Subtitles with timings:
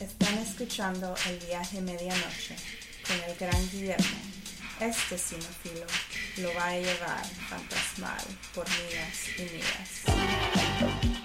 [0.00, 2.54] Están escuchando El viaje medianoche
[3.06, 4.18] con el gran Guillermo.
[4.78, 5.86] Este cinefilo
[6.36, 8.22] lo va a llevar fantasmal
[8.54, 11.15] por millas y millas.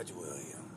[0.00, 0.70] Large William.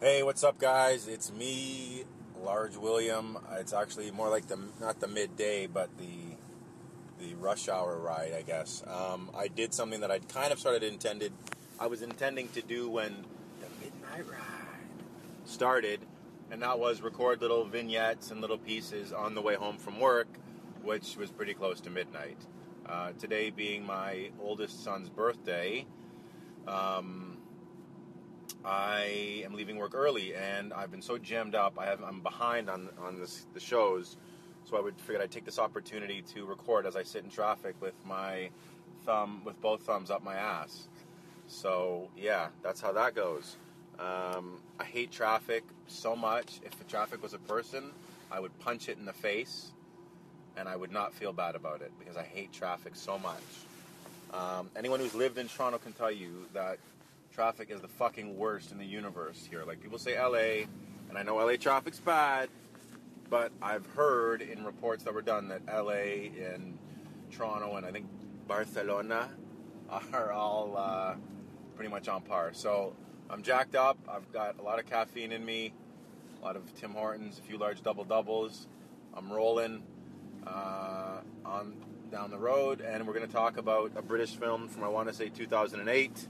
[0.00, 1.06] Hey, what's up, guys?
[1.06, 2.02] It's me,
[2.42, 3.38] Large William.
[3.52, 8.42] It's actually more like the not the midday, but the the rush hour ride, I
[8.42, 8.82] guess.
[8.88, 11.32] Um, I did something that I'd kind of started intended.
[11.78, 13.14] I was intending to do when
[13.60, 16.00] the Midnight Ride started,
[16.50, 20.26] and that was record little vignettes and little pieces on the way home from work,
[20.82, 22.38] which was pretty close to midnight.
[22.86, 25.86] Uh, today being my oldest son's birthday,
[26.66, 27.25] um,
[28.66, 31.78] I am leaving work early, and I've been so jammed up.
[31.78, 34.16] I have I'm behind on on this, the shows,
[34.64, 37.76] so I would figured I'd take this opportunity to record as I sit in traffic
[37.80, 38.50] with my
[39.04, 40.88] thumb with both thumbs up my ass.
[41.46, 43.56] So yeah, that's how that goes.
[44.00, 46.60] Um, I hate traffic so much.
[46.64, 47.92] If the traffic was a person,
[48.32, 49.70] I would punch it in the face,
[50.56, 53.42] and I would not feel bad about it because I hate traffic so much.
[54.34, 56.78] Um, anyone who's lived in Toronto can tell you that
[57.36, 59.62] traffic is the fucking worst in the universe here.
[59.66, 60.64] Like people say LA,
[61.10, 62.48] and I know LA traffic's bad,
[63.28, 66.78] but I've heard in reports that were done that LA and
[67.30, 68.06] Toronto and I think
[68.48, 69.28] Barcelona
[70.14, 71.16] are all uh,
[71.74, 72.52] pretty much on par.
[72.54, 72.94] So
[73.28, 73.98] I'm jacked up.
[74.08, 75.74] I've got a lot of caffeine in me,
[76.40, 78.66] a lot of Tim Hortons, a few large double doubles.
[79.14, 79.82] I'm rolling
[80.46, 81.76] uh, on
[82.10, 85.08] down the road, and we're going to talk about a British film from I want
[85.08, 86.28] to say 2008,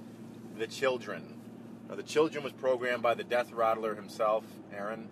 [0.59, 1.39] The Children.
[1.87, 4.45] Now, The Children was programmed by the Death Rattler himself,
[4.75, 5.09] Aaron,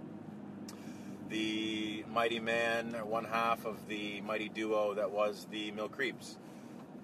[1.29, 6.39] the mighty man, one half of the mighty duo that was the Mill Creeps.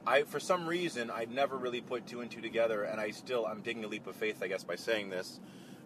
[0.06, 3.44] I, for some reason, I'd never really put two and two together, and I still,
[3.44, 5.38] I'm taking a leap of faith, I guess, by saying this,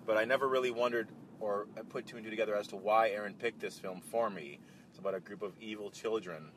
[0.07, 1.09] but I never really wondered
[1.41, 4.61] or put two and two together as to why Aaron picked this film for me.
[4.91, 6.53] It's about a group of evil children.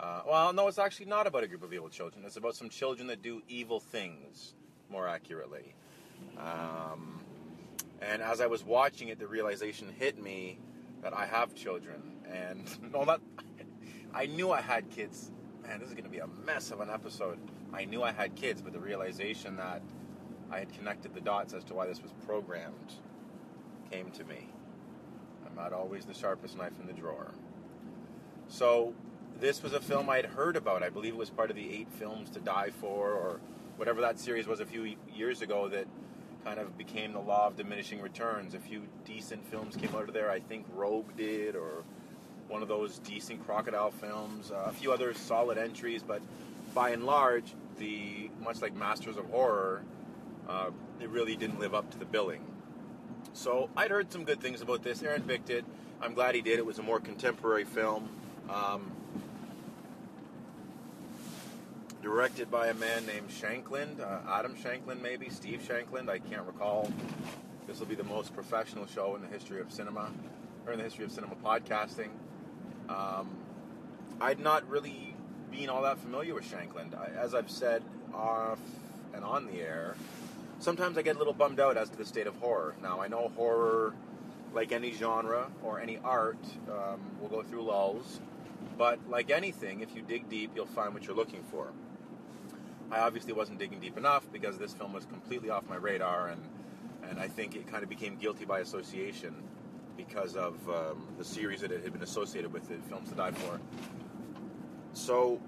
[0.00, 2.24] Uh, well, no, it's actually not about a group of evil children.
[2.26, 4.54] It's about some children that do evil things,
[4.90, 5.74] more accurately.
[6.38, 7.20] Um,
[8.00, 10.58] and as I was watching it, the realization hit me
[11.02, 12.02] that I have children,
[12.32, 13.20] and no, not.
[14.14, 15.30] I knew I had kids.
[15.62, 17.38] Man, this is going to be a mess of an episode.
[17.72, 19.82] I knew I had kids, but the realization that
[20.50, 22.94] I had connected the dots as to why this was programmed
[23.90, 24.48] came to me.
[25.46, 27.32] I'm not always the sharpest knife in the drawer.
[28.48, 28.94] So,
[29.38, 30.82] this was a film I'd heard about.
[30.82, 33.40] I believe it was part of the eight films to die for, or
[33.76, 35.86] whatever that series was a few years ago that
[36.44, 38.54] kind of became the law of diminishing returns.
[38.54, 40.30] A few decent films came out of there.
[40.30, 41.84] I think Rogue did, or
[42.48, 44.50] one of those decent crocodile films.
[44.50, 46.22] Uh, a few other solid entries, but
[46.74, 49.82] by and large, the much like Masters of Horror,
[50.48, 50.70] uh,
[51.00, 52.44] it really didn't live up to the billing.
[53.32, 55.02] So I'd heard some good things about this.
[55.02, 55.64] Aaron picked it.
[56.00, 56.58] I'm glad he did.
[56.58, 58.08] It was a more contemporary film.
[58.48, 58.92] Um,
[62.06, 66.08] directed by a man named Shankland, uh, Adam Shankland, maybe Steve Shankland.
[66.08, 66.88] I can't recall.
[67.66, 70.12] This will be the most professional show in the history of cinema,
[70.64, 72.10] or in the history of cinema podcasting.
[72.88, 73.28] Um,
[74.20, 75.16] I'd not really
[75.50, 76.96] been all that familiar with Shankland.
[76.96, 77.82] I, as I've said
[78.14, 78.60] off
[79.12, 79.96] and on the air,
[80.60, 82.76] sometimes I get a little bummed out as to the state of horror.
[82.80, 83.94] Now I know horror,
[84.54, 86.38] like any genre or any art,
[86.70, 88.20] um, will go through lulls.
[88.78, 91.72] But like anything, if you dig deep, you'll find what you're looking for.
[92.90, 96.42] I obviously wasn't digging deep enough because this film was completely off my radar, and
[97.08, 99.34] and I think it kind of became guilty by association
[99.96, 103.30] because of um, the series that it had been associated with, the Films to Die
[103.32, 103.60] For.
[104.92, 105.40] So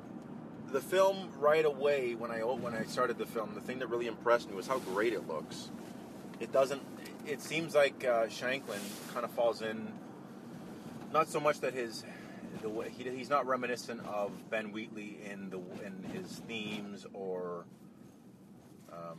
[0.73, 4.07] the film right away when I when I started the film, the thing that really
[4.07, 5.71] impressed me was how great it looks.
[6.41, 6.83] It doesn't.
[7.27, 9.93] It seems like uh, Shankland kind of falls in.
[11.13, 12.05] Not so much that his
[12.63, 17.65] the way he, he's not reminiscent of Ben Wheatley in the in his themes or
[18.93, 19.19] um,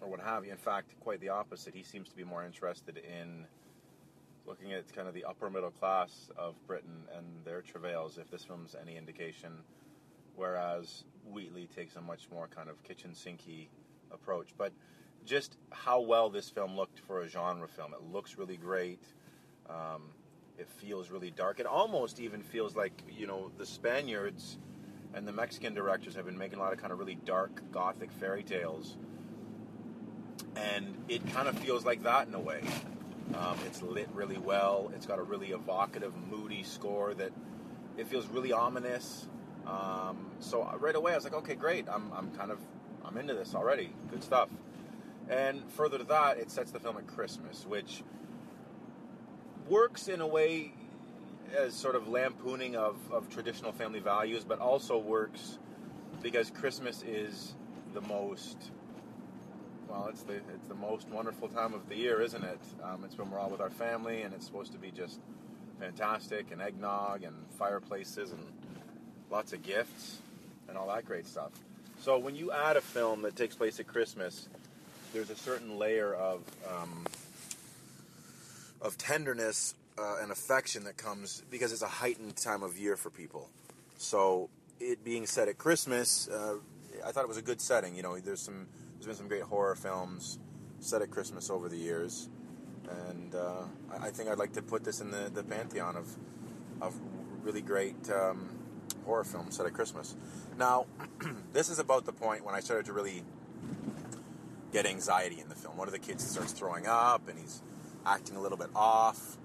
[0.00, 0.50] or what have you.
[0.50, 1.74] In fact, quite the opposite.
[1.74, 3.46] He seems to be more interested in
[4.46, 8.44] looking at kind of the upper middle class of Britain and their travails, if this
[8.44, 9.52] film's any indication.
[10.36, 13.68] Whereas Wheatley takes a much more kind of kitchen sinky
[14.10, 14.48] approach.
[14.56, 14.72] But
[15.26, 17.92] just how well this film looked for a genre film.
[17.92, 19.02] It looks really great.
[19.68, 20.02] Um,
[20.60, 21.58] it feels really dark.
[21.58, 24.58] It almost even feels like, you know, the Spaniards
[25.14, 28.12] and the Mexican directors have been making a lot of kind of really dark gothic
[28.12, 28.98] fairy tales.
[30.56, 32.60] And it kind of feels like that in a way.
[33.34, 34.92] Um, it's lit really well.
[34.94, 37.32] It's got a really evocative, moody score that
[37.96, 39.28] it feels really ominous.
[39.66, 41.88] Um, so right away, I was like, okay, great.
[41.88, 42.58] I'm, I'm kind of
[43.02, 43.94] I'm into this already.
[44.10, 44.50] Good stuff.
[45.30, 48.02] And further to that, it sets the film at Christmas, which
[49.70, 50.72] works in a way
[51.56, 55.58] as sort of lampooning of, of traditional family values, but also works
[56.22, 57.54] because Christmas is
[57.94, 58.56] the most
[59.88, 62.60] well, it's the it's the most wonderful time of the year, isn't it?
[62.82, 65.18] Um, it's when we're all with our family, and it's supposed to be just
[65.80, 68.40] fantastic, and eggnog, and fireplaces, and
[69.30, 70.18] lots of gifts,
[70.68, 71.50] and all that great stuff.
[72.00, 74.48] So when you add a film that takes place at Christmas,
[75.12, 77.04] there's a certain layer of um,
[78.80, 83.10] of tenderness uh, and affection that comes because it's a heightened time of year for
[83.10, 83.48] people.
[83.98, 84.48] So
[84.78, 86.56] it being set at Christmas, uh,
[87.04, 87.94] I thought it was a good setting.
[87.94, 90.38] You know, there's some there's been some great horror films
[90.80, 92.28] set at Christmas over the years,
[93.08, 93.62] and uh,
[94.00, 96.16] I think I'd like to put this in the, the pantheon of
[96.80, 96.94] of
[97.42, 98.48] really great um,
[99.04, 100.16] horror films set at Christmas.
[100.58, 100.86] Now,
[101.52, 103.22] this is about the point when I started to really
[104.72, 105.76] get anxiety in the film.
[105.76, 107.62] One of the kids starts throwing up, and he's
[108.06, 109.36] acting a little bit off.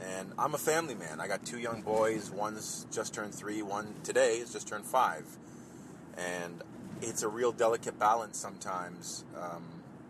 [0.00, 1.20] And I'm a family man.
[1.20, 2.30] I got two young boys.
[2.30, 3.62] One's just turned three.
[3.62, 5.24] One today has just turned five.
[6.16, 6.62] And
[7.02, 9.64] it's a real delicate balance sometimes, um,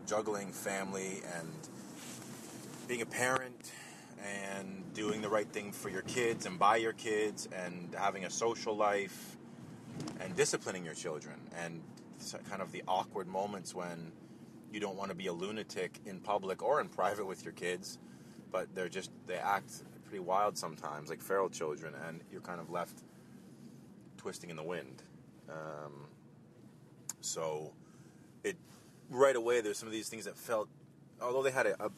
[0.06, 1.48] juggling family and
[2.86, 3.72] being a parent
[4.24, 8.30] and doing the right thing for your kids and by your kids and having a
[8.30, 9.36] social life
[10.20, 11.82] and disciplining your children and
[12.48, 14.12] kind of the awkward moments when
[14.72, 17.98] you don't want to be a lunatic in public or in private with your kids,
[18.50, 22.70] but they're just they act pretty wild sometimes, like feral children, and you're kind of
[22.70, 23.02] left
[24.16, 25.02] twisting in the wind.
[25.48, 26.06] Um,
[27.20, 27.72] so
[28.44, 28.56] it
[29.10, 30.68] right away there's some of these things that felt,
[31.20, 31.90] although they had a, a,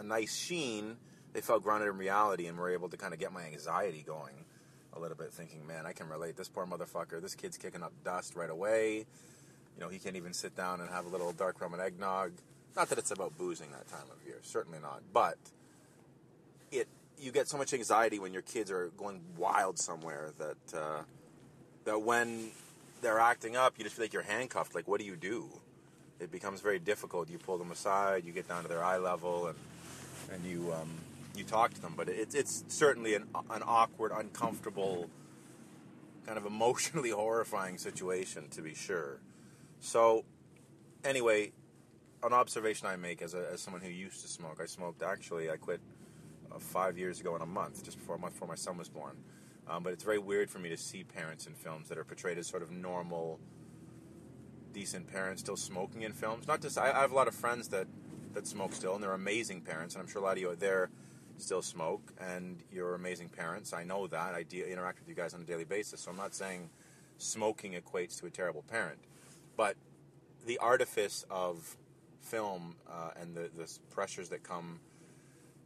[0.00, 0.96] a nice sheen,
[1.32, 4.44] they felt grounded in reality and were able to kind of get my anxiety going
[4.92, 6.36] a little bit, thinking, man, I can relate.
[6.36, 9.06] This poor motherfucker, this kid's kicking up dust right away
[9.76, 12.32] you know, he can't even sit down and have a little dark rum and eggnog.
[12.76, 15.02] Not that it's about boozing that time of year, certainly not.
[15.12, 15.38] But
[16.70, 16.88] it
[17.18, 21.02] you get so much anxiety when your kids are going wild somewhere that uh,
[21.84, 22.50] that when
[23.00, 24.74] they're acting up, you just feel like you're handcuffed.
[24.74, 25.48] Like, what do you do?
[26.20, 27.28] It becomes very difficult.
[27.28, 29.58] You pull them aside, you get down to their eye level, and
[30.32, 30.90] and you um,
[31.36, 31.94] you talk to them.
[31.96, 35.08] But it's it's certainly an an awkward, uncomfortable,
[36.26, 39.18] kind of emotionally horrifying situation to be sure.
[39.84, 40.24] So,
[41.04, 41.52] anyway,
[42.22, 45.50] an observation I make as, a, as someone who used to smoke, I smoked actually,
[45.50, 45.78] I quit
[46.50, 49.18] uh, five years ago in a month, just before, before my son was born.
[49.68, 52.38] Um, but it's very weird for me to see parents in films that are portrayed
[52.38, 53.38] as sort of normal,
[54.72, 56.48] decent parents still smoking in films.
[56.48, 57.86] Not just, I, I have a lot of friends that,
[58.32, 60.60] that smoke still, and they're amazing parents, and I'm sure a lot of you out
[60.60, 60.88] there
[61.36, 63.74] still smoke, and you're amazing parents.
[63.74, 64.34] I know that.
[64.34, 66.70] I de- interact with you guys on a daily basis, so I'm not saying
[67.18, 68.98] smoking equates to a terrible parent.
[69.56, 69.76] But
[70.46, 71.76] the artifice of
[72.20, 74.80] film uh, and the, the pressures that come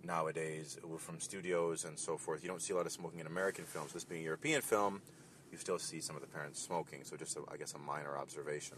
[0.05, 3.65] nowadays from studios and so forth, you don't see a lot of smoking in American
[3.65, 3.93] films.
[3.93, 5.03] This being a European film,
[5.51, 7.01] you still see some of the parents smoking.
[7.05, 8.77] So just, a, I guess, a minor observation.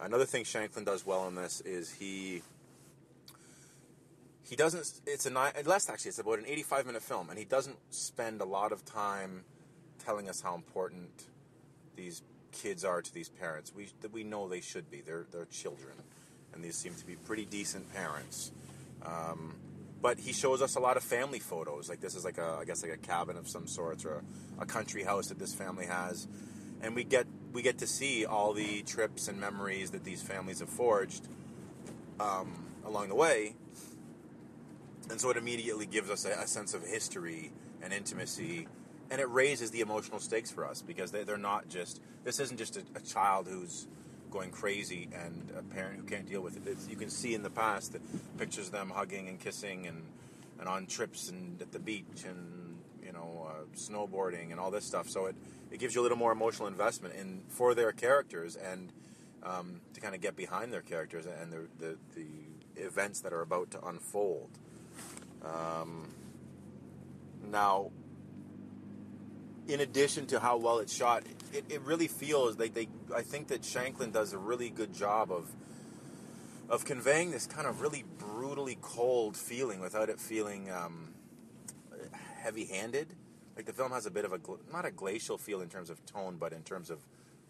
[0.00, 2.42] Another thing Shankland does well in this is he
[4.42, 5.00] he doesn't.
[5.06, 5.30] It's a
[5.64, 6.10] less actually.
[6.10, 9.44] It's about an 85 minute film, and he doesn't spend a lot of time
[10.04, 11.28] telling us how important
[11.96, 12.22] these
[12.52, 13.72] kids are to these parents.
[13.74, 15.00] We we know they should be.
[15.00, 15.94] They're they're children,
[16.54, 18.52] and these seem to be pretty decent parents.
[19.04, 19.54] Um,
[20.00, 21.88] but he shows us a lot of family photos.
[21.88, 24.22] Like this is like a I guess like a cabin of some sorts or
[24.58, 26.28] a, a country house that this family has,
[26.82, 30.60] and we get we get to see all the trips and memories that these families
[30.60, 31.28] have forged
[32.20, 32.52] um,
[32.84, 33.54] along the way.
[35.10, 38.68] And so it immediately gives us a, a sense of history and intimacy
[39.12, 42.56] and it raises the emotional stakes for us because they, they're not just this isn't
[42.56, 43.86] just a, a child who's
[44.30, 46.62] going crazy and a parent who can't deal with it.
[46.66, 48.00] It's, you can see in the past the
[48.38, 50.02] pictures of them hugging and kissing and
[50.58, 54.86] and on trips and at the beach and you know uh, snowboarding and all this
[54.86, 55.10] stuff.
[55.10, 55.36] So it
[55.70, 58.92] it gives you a little more emotional investment in for their characters and
[59.42, 63.42] um, to kind of get behind their characters and the the, the events that are
[63.42, 64.48] about to unfold.
[65.44, 66.08] Um,
[67.50, 67.90] now,
[69.68, 72.88] in addition to how well it's shot, it, it really feels like they.
[73.14, 75.50] I think that Shankland does a really good job of
[76.68, 81.12] of conveying this kind of really brutally cold feeling without it feeling um,
[82.42, 83.14] heavy-handed.
[83.56, 84.40] Like the film has a bit of a
[84.72, 86.98] not a glacial feel in terms of tone, but in terms of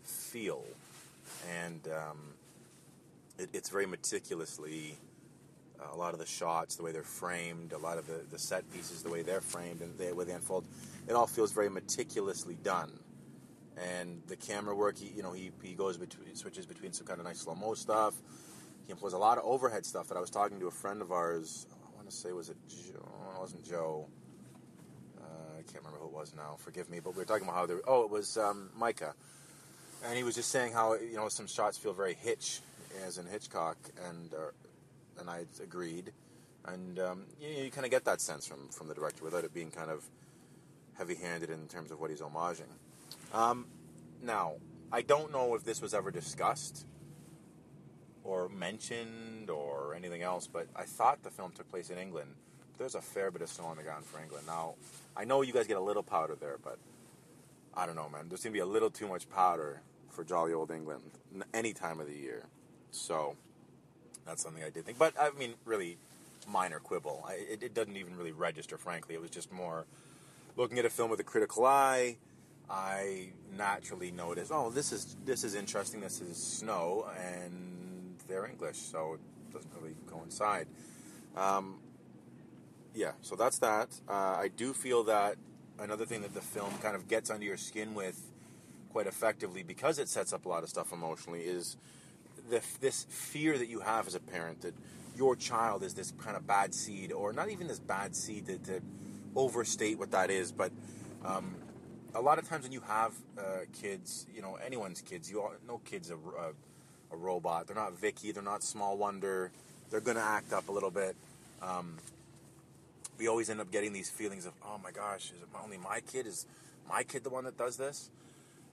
[0.02, 0.64] feel,
[1.62, 2.18] and um,
[3.38, 4.98] it, it's very meticulously
[5.92, 8.70] a lot of the shots, the way they're framed, a lot of the, the set
[8.72, 10.64] pieces, the way they're framed and the way they unfold,
[11.08, 12.90] it all feels very meticulously done.
[13.76, 17.18] And the camera work, he, you know, he, he goes between, switches between some kind
[17.18, 18.14] of nice slow mo stuff.
[18.86, 21.12] He employs a lot of overhead stuff that I was talking to a friend of
[21.12, 21.66] ours.
[21.72, 23.06] I want to say was it Joe?
[23.34, 24.08] it wasn't Joe.
[25.18, 26.56] Uh, I can't remember who it was now.
[26.58, 27.80] Forgive me, but we were talking about how there.
[27.86, 29.14] Oh, it was um, Micah,
[30.04, 32.60] and he was just saying how you know some shots feel very Hitch,
[33.06, 34.50] as in Hitchcock, and uh,
[35.22, 36.12] and I agreed.
[36.66, 39.54] And um, you, you kind of get that sense from, from the director without it
[39.54, 40.04] being kind of
[40.98, 42.68] heavy handed in terms of what he's homaging.
[43.32, 43.66] Um,
[44.22, 44.56] now,
[44.92, 46.86] I don't know if this was ever discussed
[48.24, 52.34] or mentioned or anything else, but I thought the film took place in England.
[52.78, 54.46] There's a fair bit of snow on the ground for England.
[54.46, 54.74] Now,
[55.16, 56.78] I know you guys get a little powder there, but
[57.74, 58.28] I don't know, man.
[58.28, 61.02] There's going to be a little too much powder for jolly old England
[61.54, 62.44] any time of the year.
[62.90, 63.36] So,
[64.26, 64.98] that's something I did think.
[64.98, 65.98] But I mean, really
[66.48, 67.24] minor quibble.
[67.26, 69.14] I, it, it, doesn't even really register, frankly.
[69.14, 69.86] It was just more
[70.56, 72.16] looking at a film with a critical eye.
[72.70, 76.00] I naturally noticed, oh, this is this is interesting.
[76.00, 80.66] This is snow, and they're English, so it doesn't really coincide.
[81.36, 81.76] Um,
[82.94, 83.88] yeah, so that's that.
[84.08, 85.36] Uh, I do feel that
[85.78, 88.30] another thing that the film kind of gets under your skin with
[88.90, 91.76] quite effectively because it sets up a lot of stuff emotionally is
[92.50, 94.74] the, this fear that you have as a parent that
[95.16, 98.58] your child is this kind of bad seed, or not even this bad seed to,
[98.58, 98.80] to
[99.36, 100.72] overstate what that is, but
[101.24, 101.54] um,
[102.14, 103.42] a lot of times when you have uh,
[103.80, 106.52] kids, you know, anyone's kids, you all, no kid's a, a,
[107.12, 107.66] a, robot.
[107.66, 108.32] They're not Vicki.
[108.32, 109.50] They're not Small Wonder.
[109.90, 111.16] They're going to act up a little bit.
[111.62, 111.98] Um,
[113.18, 116.00] we always end up getting these feelings of, oh my gosh, is it only my
[116.00, 116.26] kid?
[116.26, 116.46] Is
[116.88, 118.10] my kid the one that does this?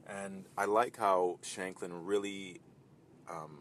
[0.08, 2.60] And I like how Shankland really
[3.30, 3.58] um,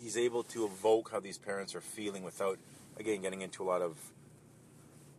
[0.00, 2.58] he's able to evoke how these parents are feeling without,
[2.98, 3.96] again, getting into a lot of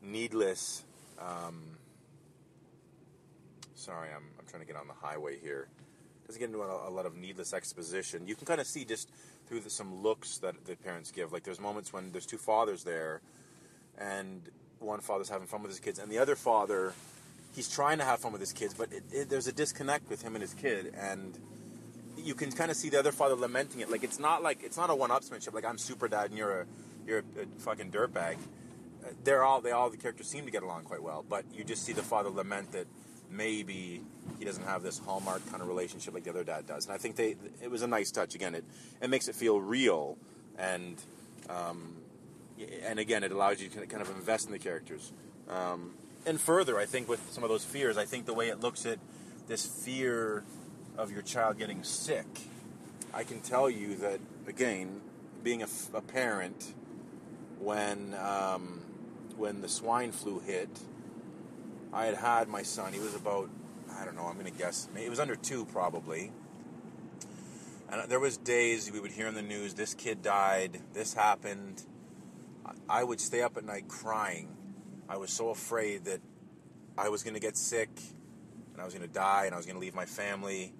[0.01, 0.83] needless.
[1.19, 1.77] Um,
[3.75, 5.67] sorry, I'm, I'm trying to get on the highway here.
[6.27, 8.27] Doesn't get into a, a lot of needless exposition.
[8.27, 9.09] You can kind of see just
[9.47, 11.31] through the, some looks that the parents give.
[11.31, 13.21] Like there's moments when there's two fathers there,
[13.97, 14.41] and
[14.79, 16.93] one father's having fun with his kids, and the other father,
[17.55, 20.21] he's trying to have fun with his kids, but it, it, there's a disconnect with
[20.21, 21.37] him and his kid, and
[22.17, 23.89] you can kind of see the other father lamenting it.
[23.89, 25.53] Like it's not like it's not a one-upsmanship.
[25.53, 26.65] Like I'm super dad and you're a
[27.05, 28.35] you're a, a fucking dirtbag.
[28.35, 31.63] Uh, they're all they all the characters seem to get along quite well, but you
[31.63, 32.87] just see the father lament that
[33.29, 34.01] maybe
[34.39, 36.85] he doesn't have this hallmark kind of relationship like the other dad does.
[36.85, 38.35] And I think they it was a nice touch.
[38.35, 38.65] Again, it
[39.01, 40.17] it makes it feel real
[40.57, 40.95] and.
[41.49, 41.93] Um,
[42.83, 45.11] and again, it allows you to kind of invest in the characters.
[45.49, 45.93] Um,
[46.25, 48.85] and further, I think with some of those fears, I think the way it looks
[48.85, 48.99] at
[49.47, 50.43] this fear
[50.97, 52.27] of your child getting sick,
[53.13, 55.01] I can tell you that again,
[55.43, 56.73] being a, parent,
[57.59, 58.81] when um,
[59.37, 60.69] when the swine flu hit,
[61.93, 62.93] I had had my son.
[62.93, 63.49] He was about
[63.99, 64.25] I don't know.
[64.25, 64.87] I'm going to guess.
[64.95, 66.31] He was under two probably.
[67.89, 71.83] And there was days we would hear in the news, this kid died, this happened.
[72.89, 74.49] I would stay up at night crying.
[75.07, 76.19] I was so afraid that
[76.97, 77.89] I was going to get sick
[78.73, 80.73] and I was going to die and I was going to leave my family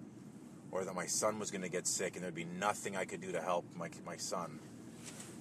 [0.72, 3.22] or that my son was going to get sick and there'd be nothing I could
[3.22, 4.60] do to help my, my son.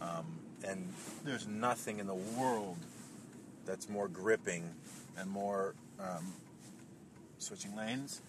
[0.01, 0.93] Um, and
[1.25, 2.79] there's nothing in the world
[3.65, 4.71] that's more gripping
[5.19, 6.33] and more um,
[7.39, 8.21] switching lanes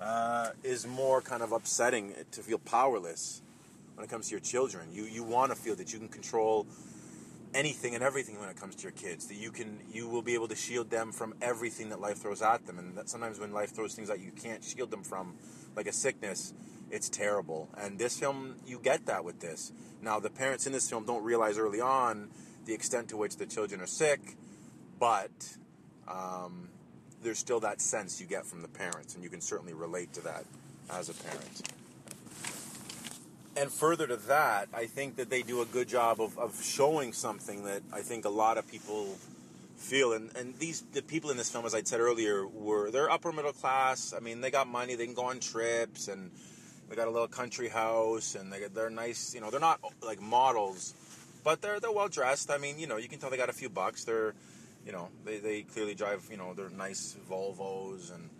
[0.00, 3.42] uh, is more kind of upsetting to feel powerless
[3.94, 4.88] when it comes to your children.
[4.92, 6.66] You you want to feel that you can control
[7.54, 9.26] anything and everything when it comes to your kids.
[9.26, 12.42] That you can you will be able to shield them from everything that life throws
[12.42, 12.78] at them.
[12.78, 15.34] And that sometimes when life throws things that you can't shield them from,
[15.76, 16.52] like a sickness,
[16.90, 17.68] it's terrible.
[17.76, 19.72] And this film, you get that with this.
[20.02, 22.28] Now, the parents in this film don't realize early on
[22.66, 24.36] the extent to which the children are sick,
[24.98, 25.56] but
[26.08, 26.68] um,
[27.22, 30.20] there's still that sense you get from the parents, and you can certainly relate to
[30.22, 30.44] that
[30.90, 31.68] as a parent.
[33.56, 37.12] And further to that, I think that they do a good job of, of showing
[37.12, 39.16] something that I think a lot of people
[39.84, 40.12] feel.
[40.12, 43.32] And, and these the people in this film, as I said earlier, were they're upper
[43.32, 44.12] middle class.
[44.16, 46.30] I mean, they got money, they can go on trips, and
[46.88, 49.34] they got a little country house, and they they're nice.
[49.34, 50.94] You know, they're not like models,
[51.44, 52.50] but they're they're well dressed.
[52.50, 54.04] I mean, you know, you can tell they got a few bucks.
[54.04, 54.34] They're,
[54.86, 56.26] you know, they, they clearly drive.
[56.30, 58.30] You know, they're nice Volvos and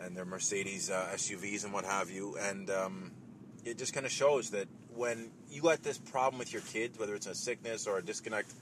[0.00, 2.70] and their Mercedes uh, SUVs and what have you, and.
[2.70, 3.12] Um,
[3.64, 7.14] it just kind of shows that when you got this problem with your kids, whether
[7.14, 8.52] it's a sickness or a disconnect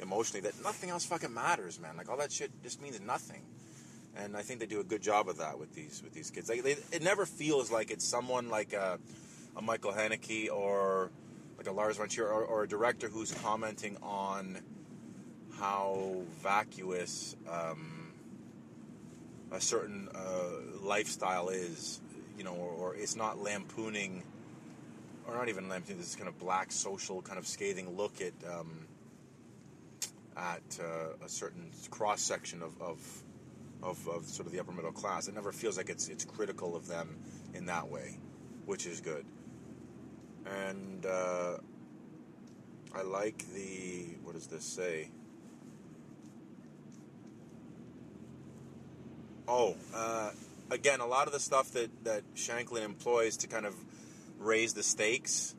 [0.00, 1.96] emotionally, that nothing else fucking matters, man.
[1.96, 3.42] Like all that shit just means nothing.
[4.16, 6.48] And I think they do a good job of that with these with these kids.
[6.48, 8.98] Like they, it never feels like it's someone like a,
[9.56, 11.10] a Michael Haneke or
[11.56, 14.58] like a Lars von Trier or, or, a director who's commenting on
[15.58, 18.12] how vacuous um,
[19.50, 22.00] a certain uh, lifestyle is,
[22.36, 24.22] you know, or, or it's not lampooning
[25.28, 28.87] or not even lampooning, this kind of black social kind of scathing look at um,
[30.38, 33.22] at uh, a certain cross section of, of,
[33.82, 35.28] of of sort of the upper middle class.
[35.28, 37.16] It never feels like it's it's critical of them
[37.54, 38.18] in that way,
[38.66, 39.26] which is good.
[40.46, 41.58] And uh,
[42.94, 45.10] I like the what does this say?
[49.46, 50.30] Oh, uh,
[50.70, 53.74] again, a lot of the stuff that that Shankland employs to kind of
[54.38, 55.56] raise the stakes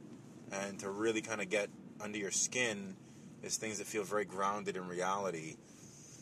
[0.51, 1.69] and to really kind of get
[2.01, 2.95] under your skin
[3.43, 5.55] is things that feel very grounded in reality.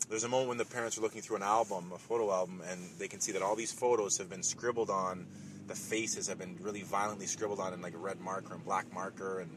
[0.09, 2.79] There's a moment when the parents are looking through an album, a photo album, and
[2.97, 5.27] they can see that all these photos have been scribbled on.
[5.67, 8.91] The faces have been really violently scribbled on in like a red marker and black
[8.93, 9.51] marker, and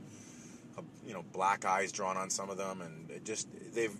[0.77, 3.95] uh, you know black eyes drawn on some of them, and just they've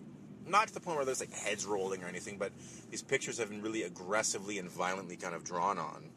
[0.47, 2.51] not to the point where there's like heads rolling or anything, but
[2.91, 6.11] these pictures have been really aggressively and violently kind of drawn on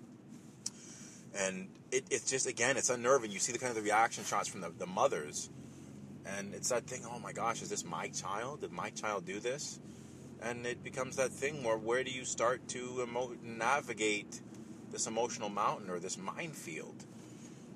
[1.35, 4.47] and it, it's just again it's unnerving you see the kind of the reaction shots
[4.47, 5.49] from the, the mothers
[6.25, 8.62] and it's that thing oh my gosh is this my child?
[8.62, 9.79] Did my child do this?
[10.41, 14.41] And it becomes that thing where where do you start to emo- navigate
[14.91, 17.05] this emotional mountain or this minefield?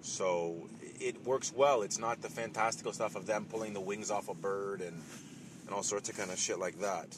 [0.02, 1.82] So it works well.
[1.82, 5.02] It's not the fantastical stuff of them pulling the wings off a bird and
[5.66, 7.18] and all sorts of kind of shit like that.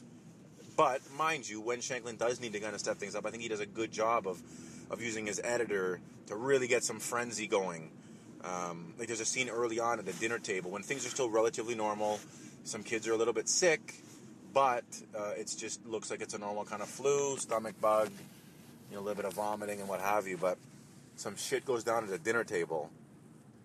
[0.75, 3.43] But mind you when shankland does need to kind of step things up i think
[3.43, 4.41] he does a good job of
[4.89, 7.91] of using his editor to really get some frenzy going.
[8.43, 11.30] Um, like there's a scene early on at the dinner table when things are still
[11.30, 12.19] relatively normal.
[12.63, 14.02] Some kids are a little bit sick,
[14.54, 14.86] but
[15.17, 18.10] uh, it just looks like it's a normal kind of flu, stomach bug,
[18.89, 20.38] you know, a little bit of vomiting and what have you.
[20.38, 20.58] But
[21.15, 22.89] some shit goes down at the dinner table,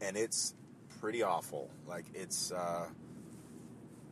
[0.01, 0.55] and it's
[1.01, 1.71] pretty awful.
[1.87, 2.87] Like it's, uh,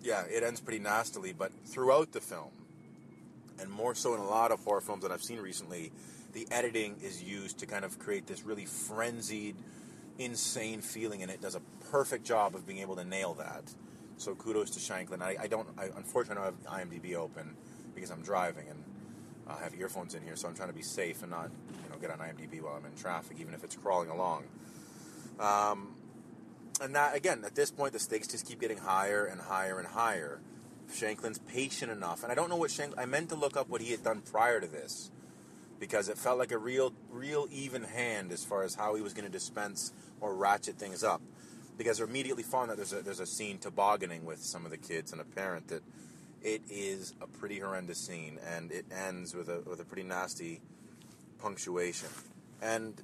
[0.03, 1.33] yeah, it ends pretty nastily.
[1.33, 2.51] But throughout the film,
[3.61, 5.93] and more so in a lot of horror films that I've seen recently,
[6.33, 9.57] the editing is used to kind of create this really frenzied,
[10.19, 13.73] insane feeling, and it does a perfect job of being able to nail that.
[14.17, 15.23] So kudos to Shankland.
[15.23, 17.57] I, I don't, I unfortunately don't have IMDb open
[17.95, 18.83] because I'm driving and
[19.47, 21.51] I have earphones in here, so I'm trying to be safe and not,
[21.85, 24.45] you know, get on IMDb while I'm in traffic, even if it's crawling along.
[25.41, 25.97] Um,
[26.81, 29.89] and that again, at this point, the stakes just keep getting higher and higher and
[29.89, 30.41] higher.
[30.93, 32.99] Shankland's patient enough, and I don't know what Shankland.
[32.99, 35.11] I meant to look up what he had done prior to this,
[35.83, 39.13] because it felt like a real, real even hand as far as how he was
[39.13, 41.21] going to dispense or ratchet things up.
[41.77, 44.77] Because we're immediately found that there's a there's a scene tobogganing with some of the
[44.77, 45.83] kids and a parent that
[46.41, 50.61] it is a pretty horrendous scene, and it ends with a with a pretty nasty
[51.41, 52.11] punctuation,
[52.61, 53.03] and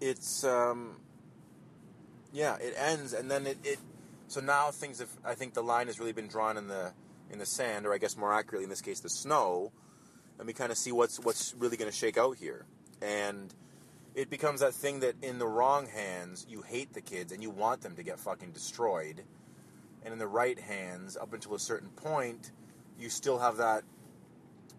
[0.00, 0.98] it's um,
[2.32, 3.78] yeah, it ends, and then it, it
[4.28, 6.92] so now things have I think the line has really been drawn in the
[7.28, 9.72] in the sand, or I guess more accurately in this case, the snow
[10.38, 12.66] and me kind of see what's what's really going to shake out here.
[13.00, 13.54] And
[14.14, 17.50] it becomes that thing that in the wrong hands you hate the kids and you
[17.50, 19.22] want them to get fucking destroyed,
[20.02, 22.52] and in the right hands, up until a certain point,
[22.98, 23.84] you still have that.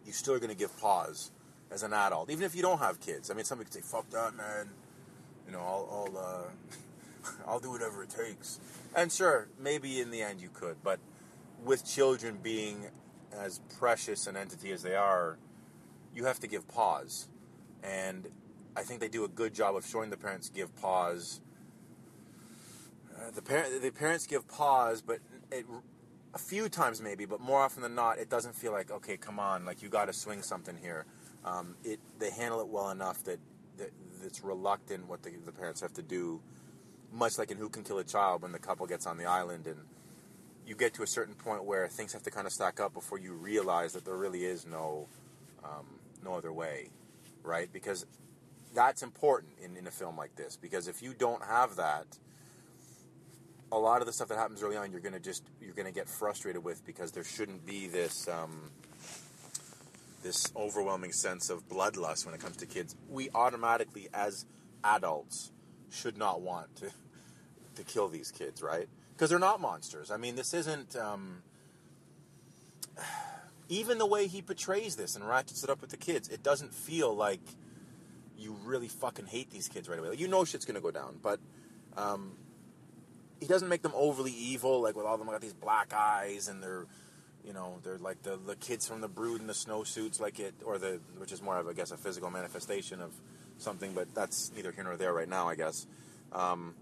[0.06, 1.32] You still are going to give pause
[1.70, 3.30] as an adult, even if you don't have kids.
[3.30, 4.70] I mean, somebody could say, "Fuck that, man."
[5.46, 8.60] You know, I'll I'll, uh, I'll do whatever it takes.
[8.96, 11.00] And sure, maybe in the end you could, but
[11.64, 12.88] with children being
[13.34, 15.38] as precious an entity as they are,
[16.18, 17.28] you have to give pause.
[17.84, 18.28] And
[18.76, 21.42] I think they do a good job of showing the parents give pause.
[23.16, 25.20] Uh, the parent, the parents give pause, but
[25.52, 25.66] it,
[26.34, 29.40] a few times maybe, but more often than not, it doesn't feel like okay, come
[29.40, 31.06] on, like you got to swing something here.
[31.46, 33.40] Um, it they handle it well enough that,
[33.78, 33.92] that
[34.26, 36.42] it's reluctant what the, the parents have to do.
[37.14, 39.68] Much like in Who Can Kill a Child, when the couple gets on the island
[39.68, 39.78] and
[40.66, 43.20] you get to a certain point where things have to kind of stack up before
[43.20, 45.08] you realize that there really is no
[45.64, 46.90] Um, no other way,
[47.44, 47.72] right?
[47.72, 48.06] Because
[48.74, 50.58] that's important in, in a film like this.
[50.58, 52.06] Because if you don't have that,
[53.72, 56.08] a lot of the stuff that happens early on, you're gonna just you're gonna get
[56.08, 58.72] frustrated with because there shouldn't be this um,
[60.24, 62.96] this overwhelming sense of bloodlust when it comes to kids.
[63.10, 64.46] We automatically, as
[64.84, 65.52] adults,
[65.90, 66.92] should not want to
[67.76, 68.88] to kill these kids, right?
[69.14, 70.12] Because they're not monsters.
[70.12, 70.96] I mean, this isn't.
[70.96, 71.44] Um,
[73.70, 76.74] even the way he portrays this and ratchets it up with the kids, it doesn't
[76.74, 77.42] feel like
[78.38, 80.10] you really fucking hate these kids right away.
[80.10, 81.40] Like, you know shit's gonna go down, but
[81.98, 82.34] um,
[83.40, 84.82] he doesn't make them overly evil.
[84.82, 86.86] Like with all of them got these black eyes and they're,
[87.44, 90.54] you know, they're like the the kids from the Brood in the snowsuits, like it,
[90.64, 93.14] or the which is more of I guess a physical manifestation of
[93.58, 95.88] something, but that's neither here nor there right now, I guess.
[96.32, 96.76] Um,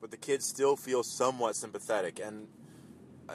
[0.00, 2.46] but the kids still feel somewhat sympathetic and.
[3.28, 3.34] Uh,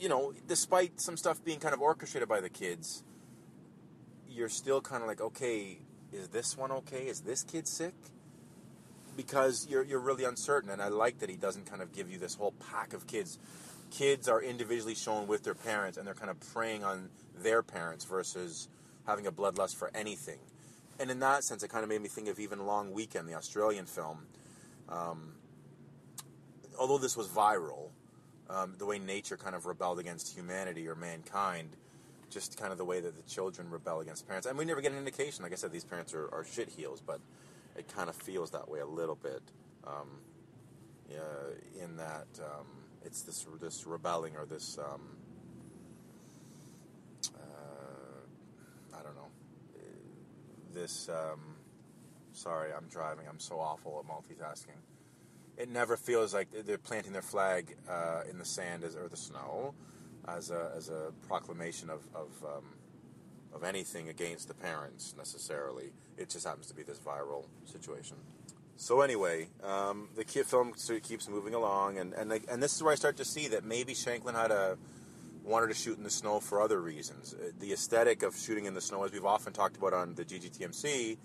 [0.00, 3.04] you know, despite some stuff being kind of orchestrated by the kids,
[4.28, 5.78] you're still kind of like, okay,
[6.10, 7.06] is this one okay?
[7.06, 7.94] Is this kid sick?
[9.16, 12.18] Because you're you're really uncertain, and I like that he doesn't kind of give you
[12.18, 13.38] this whole pack of kids.
[13.90, 17.10] Kids are individually shown with their parents, and they're kind of preying on
[17.42, 18.68] their parents versus
[19.06, 20.38] having a bloodlust for anything.
[20.98, 23.34] And in that sense, it kind of made me think of even Long Weekend, the
[23.34, 24.26] Australian film.
[24.88, 25.32] Um,
[26.78, 27.90] although this was viral,
[28.52, 31.70] um, the way nature kind of rebelled against humanity or mankind,
[32.30, 34.46] just kind of the way that the children rebel against parents.
[34.46, 35.42] And we never get an indication.
[35.42, 37.20] Like I said, these parents are, are shit heels, but
[37.76, 39.42] it kind of feels that way a little bit.
[39.86, 40.08] Um,
[41.08, 42.66] yeah, in that um,
[43.04, 45.00] it's this this rebelling or this um,
[47.34, 49.30] uh, I don't know
[50.72, 51.08] this.
[51.08, 51.56] Um,
[52.32, 53.26] sorry, I'm driving.
[53.28, 54.78] I'm so awful at multitasking
[55.56, 59.16] it never feels like they're planting their flag uh, in the sand as, or the
[59.16, 59.74] snow
[60.28, 62.64] as a, as a proclamation of, of, um,
[63.54, 65.92] of anything against the parents necessarily.
[66.16, 68.16] It just happens to be this viral situation.
[68.76, 72.92] So anyway, um, the kid film keeps moving along, and and, and this is where
[72.92, 74.78] I start to see that maybe Shankland had a
[75.44, 77.34] wanted to shoot in the snow for other reasons.
[77.34, 80.24] Uh, the aesthetic of shooting in the snow, as we've often talked about on the
[80.24, 81.18] GGTMC,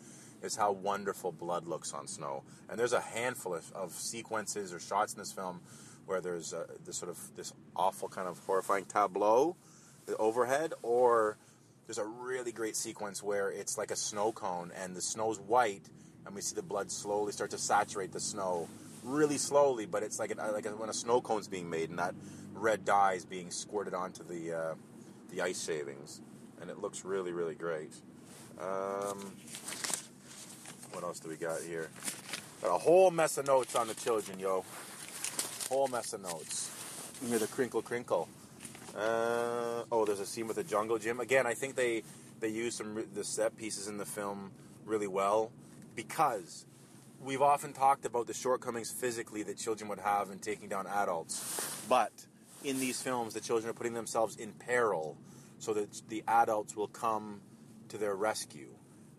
[0.45, 2.43] is how wonderful blood looks on snow.
[2.69, 5.61] And there's a handful of, of sequences or shots in this film
[6.05, 9.55] where there's uh, this sort of this awful kind of horrifying tableau
[10.19, 11.37] overhead, or
[11.87, 15.89] there's a really great sequence where it's like a snow cone and the snow's white,
[16.25, 18.69] and we see the blood slowly start to saturate the snow,
[19.03, 19.85] really slowly.
[19.85, 22.13] But it's like a, like a, when a snow cone's being made, and that
[22.53, 24.75] red dye is being squirted onto the uh,
[25.31, 26.21] the ice shavings,
[26.61, 27.93] and it looks really really great.
[28.59, 29.33] Um,
[30.95, 31.89] what else do we got here?
[32.61, 34.63] Got a whole mess of notes on the children, yo.
[35.69, 36.71] Whole mess of notes.
[37.27, 38.29] Hear the crinkle crinkle.
[38.95, 41.19] Uh, oh, there's a scene with the jungle gym.
[41.19, 42.03] Again, I think they
[42.39, 44.51] they use some the set pieces in the film
[44.85, 45.51] really well
[45.95, 46.65] because
[47.21, 51.83] we've often talked about the shortcomings physically that children would have in taking down adults.
[51.89, 52.11] But
[52.63, 55.17] in these films, the children are putting themselves in peril
[55.59, 57.41] so that the adults will come
[57.89, 58.69] to their rescue.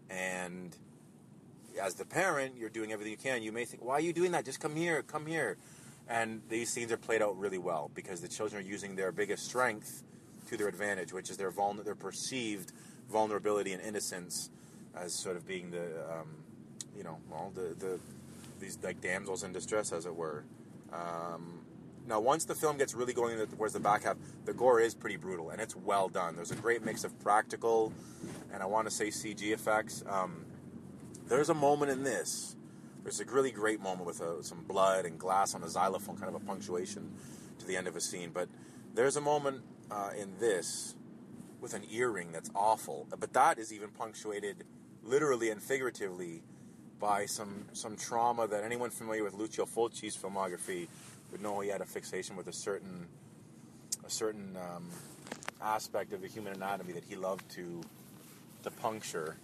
[0.08, 0.74] And
[1.78, 3.42] as the parent, you're doing everything you can.
[3.42, 4.44] You may think, why are you doing that?
[4.44, 5.56] Just come here, come here.
[6.08, 9.44] And these scenes are played out really well because the children are using their biggest
[9.44, 10.04] strength
[10.48, 12.72] to their advantage, which is their vulner- their perceived
[13.10, 14.50] vulnerability and innocence
[14.94, 16.28] as sort of being the, um,
[16.96, 17.98] you know, well, the, the
[18.60, 20.44] these like damsels in distress, as it were.
[20.92, 21.60] Um,
[22.08, 25.16] now, once the film gets really going towards the back half, the gore is pretty
[25.16, 26.36] brutal and it's well done.
[26.36, 27.92] There's a great mix of practical
[28.52, 30.04] and I want to say CG effects.
[30.08, 30.45] Um,
[31.28, 32.56] there's a moment in this.
[33.02, 36.34] There's a really great moment with uh, some blood and glass on a xylophone, kind
[36.34, 37.12] of a punctuation
[37.58, 38.30] to the end of a scene.
[38.32, 38.48] But
[38.94, 40.94] there's a moment uh, in this
[41.60, 43.06] with an earring that's awful.
[43.18, 44.64] But that is even punctuated
[45.02, 46.42] literally and figuratively
[46.98, 50.88] by some some trauma that anyone familiar with Lucio Fulci's filmography
[51.30, 53.06] would know he had a fixation with a certain
[54.04, 54.88] a certain um,
[55.60, 57.82] aspect of the human anatomy that he loved to
[58.62, 59.36] to puncture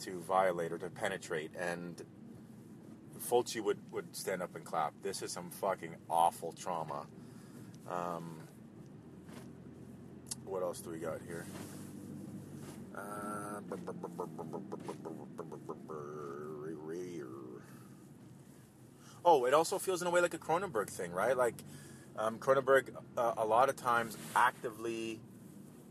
[0.00, 1.50] to violate or to penetrate.
[1.58, 2.02] And
[3.28, 4.92] Fulci would, would stand up and clap.
[5.02, 7.06] This is some fucking awful trauma.
[7.90, 8.36] Um,
[10.44, 11.46] what else do we got here?
[12.94, 13.60] Uh,
[19.24, 21.36] oh, it also feels in a way like a Cronenberg thing, right?
[21.36, 21.54] Like
[22.16, 25.20] um, Cronenberg, uh, a lot of times actively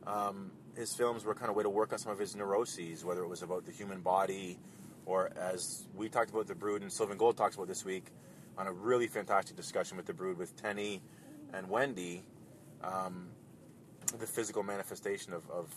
[0.06, 3.06] um, his films were kind of a way to work on some of his neuroses,
[3.06, 4.58] whether it was about the human body
[5.06, 8.06] or as we talked about the Brood and Sylvan Gold talks about this week
[8.58, 11.02] on a really fantastic discussion with the Brood with Tenny
[11.54, 12.24] and Wendy.
[12.84, 13.30] Um,
[14.20, 15.74] the physical manifestation of, of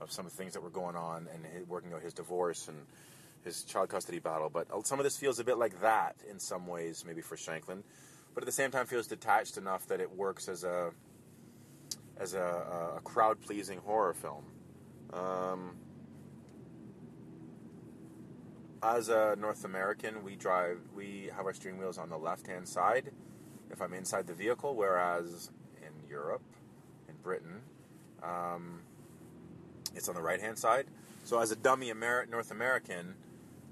[0.00, 2.68] of some of the things that were going on and his, working out his divorce
[2.68, 2.76] and
[3.44, 4.48] his child custody battle.
[4.48, 7.82] But some of this feels a bit like that in some ways, maybe for Shankland,
[8.34, 10.90] but at the same time feels detached enough that it works as a
[12.18, 14.44] as a, a crowd pleasing horror film.
[15.12, 15.76] Um,
[18.82, 22.68] as a North American, we drive, we have our steering wheels on the left hand
[22.68, 23.10] side
[23.70, 25.50] if I'm inside the vehicle, whereas
[25.82, 26.42] in Europe,
[27.08, 27.62] in Britain,
[28.22, 28.80] um,
[29.94, 30.86] it's on the right hand side.
[31.24, 33.14] So as a dummy Amer- North American,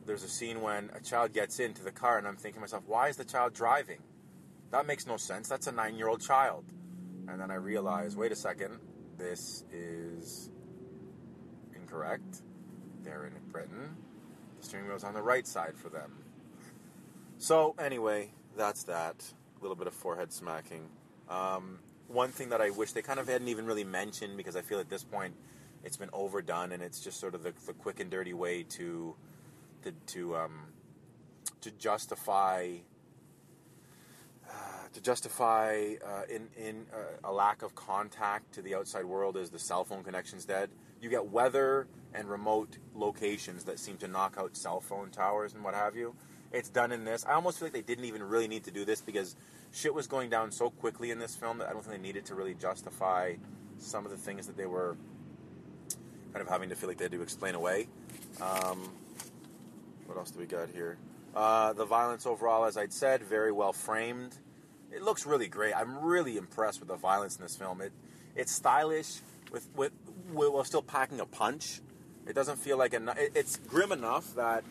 [0.05, 2.85] there's a scene when a child gets into the car, and I'm thinking to myself,
[2.87, 3.99] why is the child driving?
[4.71, 5.49] That makes no sense.
[5.49, 6.65] That's a nine year old child.
[7.29, 8.79] And then I realize, wait a second,
[9.19, 10.51] this is
[11.75, 12.43] incorrect.
[13.03, 13.97] They're in Britain.
[14.59, 16.13] The steering wheel's on the right side for them.
[17.39, 19.25] So, anyway, that's that.
[19.59, 20.89] A little bit of forehead smacking.
[21.29, 24.63] Um, one thing that I wish they kind of hadn't even really mentioned because I
[24.63, 25.35] feel at this point
[25.85, 29.15] it's been overdone and it's just sort of the, the quick and dirty way to
[29.83, 30.67] to to, um,
[31.61, 32.73] to justify
[34.93, 39.51] to justify uh, in in uh, a lack of contact to the outside world is
[39.51, 40.71] the cell phone connection's dead.
[41.01, 45.63] You get weather and remote locations that seem to knock out cell phone towers and
[45.63, 46.15] what have you.
[46.53, 47.25] It's done in this.
[47.27, 49.37] I almost feel like they didn't even really need to do this because
[49.73, 52.25] shit was going down so quickly in this film that I don't think they needed
[52.27, 53.35] to really justify
[53.79, 54.97] some of the things that they were
[56.33, 57.89] kind of having to feel like they had to explain away.
[58.41, 58.91] Um,
[60.07, 60.97] what else do we got here?
[61.35, 64.37] Uh, the violence overall, as I'd said, very well framed.
[64.93, 65.75] It looks really great.
[65.75, 67.81] I'm really impressed with the violence in this film.
[67.81, 67.93] It
[68.35, 69.21] it's stylish
[69.51, 69.93] with with
[70.33, 71.81] while still packing a punch.
[72.27, 73.15] It doesn't feel like a.
[73.19, 74.65] It, it's grim enough that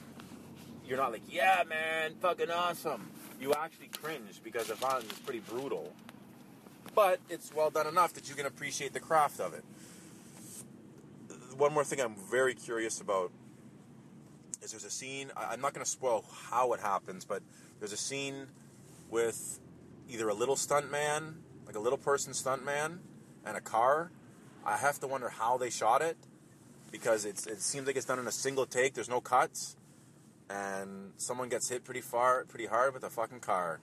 [0.87, 3.09] you're not like, yeah, man, fucking awesome.
[3.39, 5.91] You actually cringe because the violence is pretty brutal.
[6.93, 9.65] But it's well done enough that you can appreciate the craft of it
[11.57, 13.31] one more thing I'm very curious about
[14.61, 15.31] is there's a scene.
[15.35, 17.41] I'm not going to spoil how it happens, but
[17.79, 18.47] there's a scene
[19.09, 19.59] with
[20.09, 22.99] either a little stunt man, like a little person stunt man,
[23.45, 24.11] and a car.
[24.65, 26.17] I have to wonder how they shot it
[26.91, 28.93] because it seems like it's done in a single take.
[28.93, 29.75] There's no cuts,
[30.49, 33.79] and someone gets hit pretty far, pretty hard with a fucking car.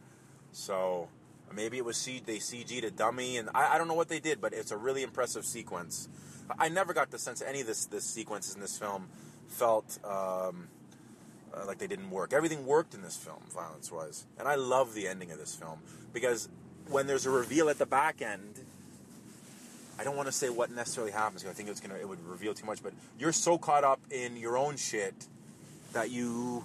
[0.52, 1.08] So
[1.54, 4.20] maybe it was C, they CG'd a dummy, and I, I don't know what they
[4.20, 6.08] did, but it's a really impressive sequence.
[6.58, 9.08] I never got the sense any of this this sequences in this film
[9.48, 10.68] felt um,
[11.54, 12.32] uh, like they didn't work.
[12.32, 15.80] Everything worked in this film, violence wise, and I love the ending of this film
[16.12, 16.48] because
[16.88, 18.60] when there's a reveal at the back end.
[19.98, 22.24] I don't want to say what necessarily happens because I think it's gonna it would
[22.26, 22.82] reveal too much.
[22.82, 25.26] But you're so caught up in your own shit
[25.92, 26.64] that you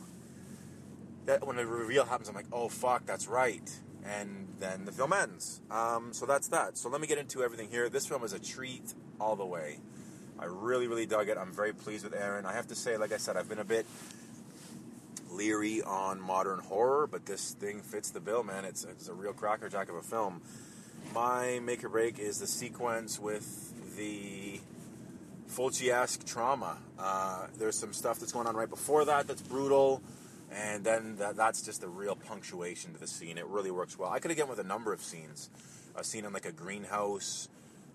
[1.26, 3.70] that when the reveal happens, I'm like, oh fuck, that's right.
[4.06, 5.60] And then the film ends.
[5.70, 6.78] Um, so that's that.
[6.78, 7.90] So let me get into everything here.
[7.90, 9.80] This film is a treat all the way.
[10.40, 11.38] I really, really dug it.
[11.38, 12.46] I'm very pleased with Aaron.
[12.46, 13.86] I have to say, like I said, I've been a bit
[15.32, 18.66] leery on modern horror, but this thing fits the bill, man.
[18.66, 20.42] It's, it's a real crackerjack of a film.
[21.14, 24.60] My make or break is the sequence with the
[25.50, 26.78] Fulci-esque trauma.
[27.00, 30.02] Uh, there's some stuff that's going on right before that that's brutal,
[30.52, 33.38] and then that, that's just the real punctuation to the scene.
[33.38, 34.10] It really works well.
[34.10, 35.50] I could have get with a number of scenes.
[35.96, 37.50] A scene in like a greenhouse,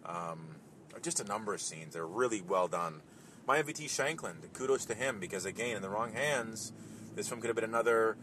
[0.05, 0.57] um,
[1.03, 1.95] just a number of scenes.
[1.95, 3.01] They're really well done.
[3.47, 6.73] My MVT Shankland, kudos to him because again, in the wrong hands,
[7.15, 8.17] this film could have been another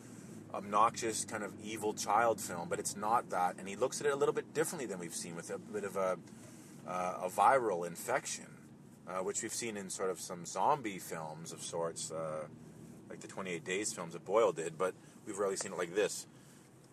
[0.54, 3.56] obnoxious kind of evil child film, but it's not that.
[3.58, 5.84] And he looks at it a little bit differently than we've seen with a bit
[5.84, 6.17] of a,
[6.88, 8.47] uh, a viral infection,
[9.08, 12.45] uh, which we've seen in sort of some zombie films of sorts, uh,
[13.10, 14.93] like the 28 Days films that Boyle did, but
[15.25, 16.25] we've rarely seen it like this.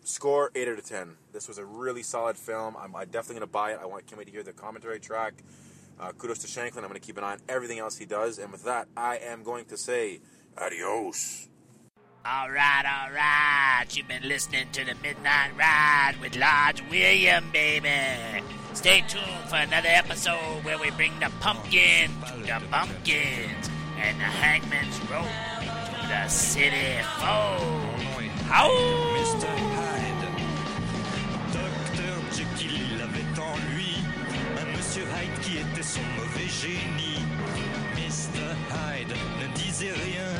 [0.03, 1.15] Score 8 out of 10.
[1.33, 2.75] This was a really solid film.
[2.79, 3.79] I'm, I'm definitely going to buy it.
[3.81, 5.33] I want, can't wait to hear the commentary track.
[5.99, 6.77] Uh, kudos to Shankland.
[6.77, 8.37] I'm going to keep an eye on everything else he does.
[8.37, 10.21] And with that, I am going to say
[10.57, 11.49] adios.
[12.29, 13.85] All right, all right.
[13.95, 18.43] You've been listening to the Midnight Ride with Large William, baby.
[18.73, 24.25] Stay tuned for another episode where we bring the pumpkin to the pumpkins and the
[24.25, 27.63] hangman's rope to the city folk.
[28.51, 28.71] Ow!
[29.15, 29.47] Mr.
[29.47, 29.97] Hyde.
[34.97, 37.23] Hyde qui était son mauvais génie.
[37.95, 38.41] Mr.
[38.71, 40.33] Hyde ne disait rien,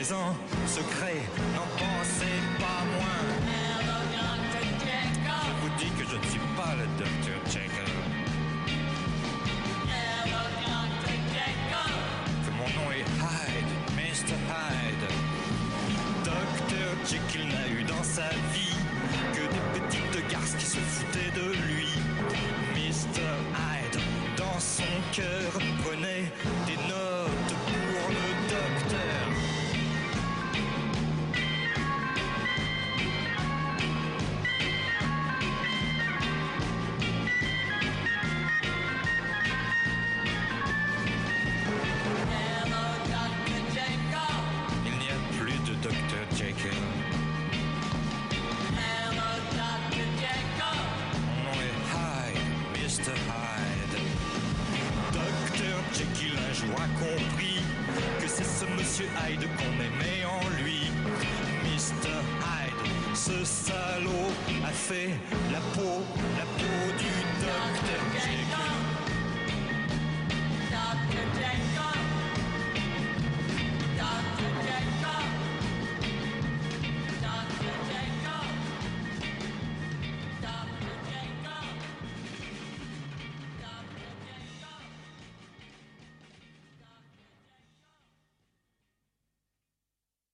[0.00, 0.34] mais en
[0.66, 1.20] secret
[1.54, 3.22] n'en pensait pas moins.
[5.44, 7.92] Je vous dis que je ne suis pas le Docteur Jekyll.
[12.44, 14.36] Que mon nom est Hyde, Mr.
[14.48, 15.06] Hyde.
[16.24, 18.76] Docteur Jekyll n'a eu dans sa vie
[19.34, 21.88] que des petites garces qui se foutaient de lui.
[22.74, 23.32] Mr.
[23.54, 24.00] Hyde,
[24.36, 24.60] dans
[25.12, 25.52] cœur,
[25.84, 26.30] prenez
[26.66, 27.39] des notes